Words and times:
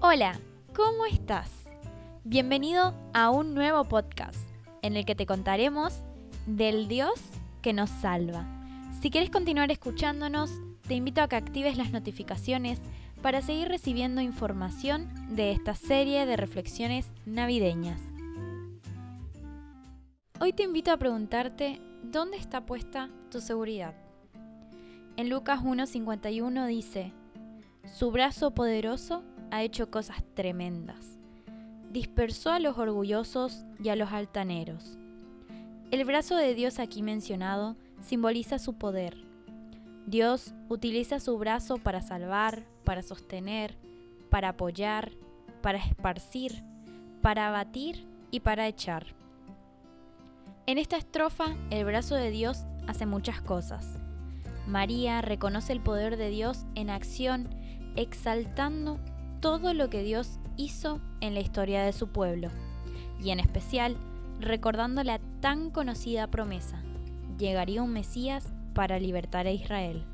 Hola, 0.00 0.38
¿cómo 0.76 1.06
estás? 1.06 1.50
Bienvenido 2.22 2.94
a 3.14 3.30
un 3.30 3.52
nuevo 3.52 3.82
podcast 3.82 4.38
en 4.80 4.96
el 4.96 5.04
que 5.04 5.16
te 5.16 5.26
contaremos 5.26 5.92
del 6.46 6.86
Dios 6.86 7.20
que 7.62 7.72
nos 7.72 7.90
salva. 7.90 8.46
Si 9.02 9.10
quieres 9.10 9.28
continuar 9.28 9.72
escuchándonos, 9.72 10.52
te 10.86 10.94
invito 10.94 11.20
a 11.20 11.28
que 11.28 11.34
actives 11.34 11.76
las 11.76 11.90
notificaciones 11.90 12.78
para 13.22 13.42
seguir 13.42 13.66
recibiendo 13.66 14.20
información 14.20 15.08
de 15.34 15.50
esta 15.50 15.74
serie 15.74 16.26
de 16.26 16.36
reflexiones 16.36 17.10
navideñas. 17.26 18.00
Hoy 20.38 20.52
te 20.52 20.62
invito 20.62 20.92
a 20.92 20.96
preguntarte, 20.96 21.80
¿dónde 22.04 22.36
está 22.36 22.64
puesta 22.64 23.10
tu 23.32 23.40
seguridad? 23.40 23.94
En 25.16 25.28
Lucas 25.28 25.60
1.51 25.60 26.68
dice, 26.68 27.12
su 27.84 28.12
brazo 28.12 28.52
poderoso 28.52 29.24
ha 29.50 29.62
hecho 29.62 29.90
cosas 29.90 30.24
tremendas. 30.34 31.18
Dispersó 31.90 32.50
a 32.50 32.60
los 32.60 32.78
orgullosos 32.78 33.64
y 33.82 33.88
a 33.88 33.96
los 33.96 34.12
altaneros. 34.12 34.98
El 35.90 36.04
brazo 36.04 36.36
de 36.36 36.54
Dios 36.54 36.78
aquí 36.78 37.02
mencionado 37.02 37.76
simboliza 38.02 38.58
su 38.58 38.74
poder. 38.74 39.16
Dios 40.06 40.54
utiliza 40.68 41.20
su 41.20 41.38
brazo 41.38 41.78
para 41.78 42.02
salvar, 42.02 42.64
para 42.84 43.02
sostener, 43.02 43.76
para 44.30 44.50
apoyar, 44.50 45.12
para 45.62 45.78
esparcir, 45.78 46.62
para 47.22 47.48
abatir 47.48 48.06
y 48.30 48.40
para 48.40 48.68
echar. 48.68 49.14
En 50.66 50.76
esta 50.76 50.96
estrofa, 50.98 51.56
el 51.70 51.84
brazo 51.86 52.14
de 52.14 52.30
Dios 52.30 52.64
hace 52.86 53.06
muchas 53.06 53.40
cosas. 53.40 53.98
María 54.66 55.22
reconoce 55.22 55.72
el 55.72 55.80
poder 55.80 56.18
de 56.18 56.28
Dios 56.28 56.66
en 56.74 56.90
acción, 56.90 57.48
exaltando 57.96 59.00
todo 59.40 59.74
lo 59.74 59.90
que 59.90 60.02
Dios 60.02 60.38
hizo 60.56 61.00
en 61.20 61.34
la 61.34 61.40
historia 61.40 61.82
de 61.82 61.92
su 61.92 62.08
pueblo, 62.08 62.48
y 63.20 63.30
en 63.30 63.40
especial 63.40 63.96
recordando 64.40 65.02
la 65.02 65.18
tan 65.40 65.70
conocida 65.70 66.28
promesa, 66.28 66.82
llegaría 67.38 67.82
un 67.82 67.92
Mesías 67.92 68.52
para 68.74 68.98
libertar 68.98 69.46
a 69.46 69.52
Israel. 69.52 70.04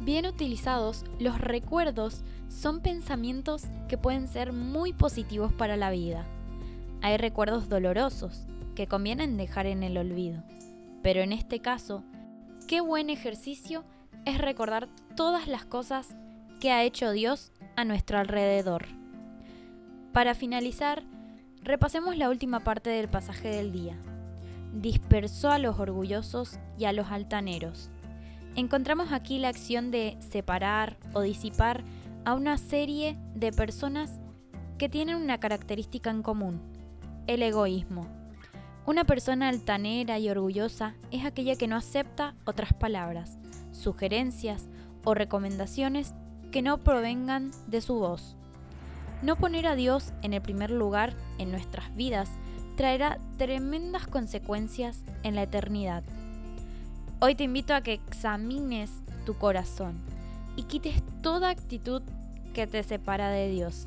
Bien 0.00 0.26
utilizados, 0.26 1.04
los 1.18 1.40
recuerdos 1.40 2.22
son 2.48 2.80
pensamientos 2.80 3.64
que 3.88 3.96
pueden 3.96 4.28
ser 4.28 4.52
muy 4.52 4.92
positivos 4.92 5.52
para 5.52 5.76
la 5.76 5.90
vida. 5.90 6.26
Hay 7.02 7.16
recuerdos 7.16 7.68
dolorosos, 7.68 8.46
que 8.74 8.86
convienen 8.86 9.38
dejar 9.38 9.66
en 9.66 9.82
el 9.82 9.96
olvido. 9.96 10.42
Pero 11.02 11.22
en 11.22 11.32
este 11.32 11.60
caso, 11.60 12.04
qué 12.68 12.80
buen 12.80 13.10
ejercicio 13.10 13.84
es 14.26 14.38
recordar 14.38 14.88
todas 15.16 15.48
las 15.48 15.64
cosas 15.64 16.14
que 16.60 16.70
ha 16.70 16.84
hecho 16.84 17.10
Dios 17.10 17.52
a 17.76 17.84
nuestro 17.84 18.18
alrededor. 18.18 18.86
Para 20.12 20.34
finalizar, 20.34 21.02
repasemos 21.62 22.16
la 22.16 22.30
última 22.30 22.60
parte 22.60 22.90
del 22.90 23.08
pasaje 23.08 23.48
del 23.48 23.70
día. 23.70 23.96
Dispersó 24.72 25.50
a 25.50 25.58
los 25.58 25.78
orgullosos 25.78 26.58
y 26.78 26.86
a 26.86 26.92
los 26.92 27.10
altaneros. 27.10 27.90
Encontramos 28.56 29.12
aquí 29.12 29.38
la 29.38 29.48
acción 29.48 29.90
de 29.90 30.16
separar 30.20 30.96
o 31.12 31.20
disipar 31.20 31.84
a 32.24 32.34
una 32.34 32.56
serie 32.56 33.18
de 33.34 33.52
personas 33.52 34.18
que 34.78 34.88
tienen 34.88 35.16
una 35.16 35.38
característica 35.38 36.10
en 36.10 36.22
común, 36.22 36.60
el 37.26 37.42
egoísmo. 37.42 38.06
Una 38.86 39.04
persona 39.04 39.48
altanera 39.48 40.18
y 40.18 40.30
orgullosa 40.30 40.94
es 41.10 41.24
aquella 41.24 41.56
que 41.56 41.68
no 41.68 41.76
acepta 41.76 42.34
otras 42.44 42.72
palabras, 42.72 43.38
sugerencias 43.72 44.68
o 45.04 45.14
recomendaciones 45.14 46.14
que 46.56 46.62
no 46.62 46.78
provengan 46.78 47.50
de 47.66 47.82
su 47.82 47.96
voz. 47.96 48.34
No 49.20 49.36
poner 49.36 49.66
a 49.66 49.74
Dios 49.74 50.14
en 50.22 50.32
el 50.32 50.40
primer 50.40 50.70
lugar 50.70 51.12
en 51.36 51.50
nuestras 51.50 51.94
vidas 51.94 52.30
traerá 52.78 53.18
tremendas 53.36 54.06
consecuencias 54.06 55.02
en 55.22 55.34
la 55.34 55.42
eternidad. 55.42 56.02
Hoy 57.20 57.34
te 57.34 57.44
invito 57.44 57.74
a 57.74 57.82
que 57.82 57.92
examines 57.92 58.90
tu 59.26 59.34
corazón 59.34 59.98
y 60.56 60.62
quites 60.62 61.02
toda 61.20 61.50
actitud 61.50 62.00
que 62.54 62.66
te 62.66 62.82
separa 62.84 63.28
de 63.28 63.50
Dios. 63.50 63.86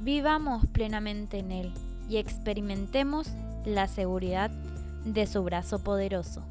Vivamos 0.00 0.66
plenamente 0.66 1.38
en 1.38 1.52
Él 1.52 1.72
y 2.06 2.18
experimentemos 2.18 3.28
la 3.64 3.88
seguridad 3.88 4.50
de 5.06 5.26
su 5.26 5.42
brazo 5.42 5.78
poderoso. 5.78 6.42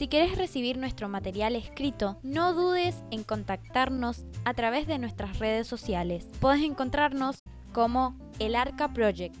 Si 0.00 0.08
quieres 0.08 0.38
recibir 0.38 0.78
nuestro 0.78 1.10
material 1.10 1.54
escrito, 1.54 2.18
no 2.22 2.54
dudes 2.54 3.02
en 3.10 3.22
contactarnos 3.22 4.24
a 4.46 4.54
través 4.54 4.86
de 4.86 4.96
nuestras 4.96 5.38
redes 5.38 5.66
sociales. 5.66 6.26
Puedes 6.40 6.62
encontrarnos 6.62 7.40
como 7.74 8.16
El 8.38 8.56
Arca 8.56 8.94
Project 8.94 9.36